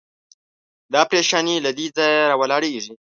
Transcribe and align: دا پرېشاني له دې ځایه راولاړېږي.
دا 0.93 1.01
پرېشاني 1.11 1.55
له 1.65 1.71
دې 1.77 1.87
ځایه 1.97 2.21
راولاړېږي. 2.31 2.93